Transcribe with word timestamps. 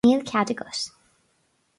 Níl 0.09 0.23
cead 0.29 0.49
agat. 0.53 0.79